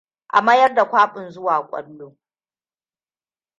[0.37, 2.17] A mayar da kwaɓin zuwa ƙwallo.